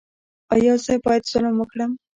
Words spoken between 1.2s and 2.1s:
ظلم وکړم؟